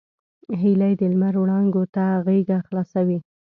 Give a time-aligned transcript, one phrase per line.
[0.61, 3.17] هیلۍ د لمر وړانګو ته غېږه خلاصوي